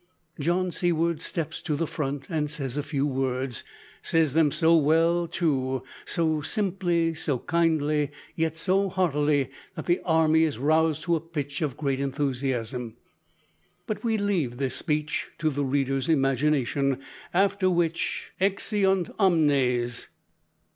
John 0.39 0.71
Seaward 0.71 1.21
steps 1.21 1.61
to 1.61 1.75
the 1.75 1.85
front, 1.85 2.25
and 2.27 2.49
says 2.49 2.75
a 2.75 2.81
few 2.81 3.05
words 3.05 3.63
says 4.01 4.33
them 4.33 4.49
so 4.49 4.75
well, 4.75 5.27
too, 5.27 5.83
so 6.05 6.41
simply, 6.41 7.13
so 7.13 7.37
kindly, 7.37 8.09
yet 8.35 8.57
so 8.57 8.89
heartily, 8.89 9.51
that 9.75 9.85
the 9.85 10.01
army 10.03 10.41
is 10.43 10.57
roused 10.57 11.03
to 11.03 11.15
a 11.15 11.19
pitch 11.21 11.61
of 11.61 11.77
great 11.77 11.99
enthusiasm; 11.99 12.95
but 13.85 14.03
we 14.03 14.17
leave 14.17 14.57
this 14.57 14.75
speech 14.75 15.29
to 15.37 15.51
the 15.51 15.63
reader's 15.63 16.09
imagination: 16.09 16.97
after 17.31 17.69
which 17.69 18.31
Exeunt 18.39 19.11
Omnes. 19.19 20.07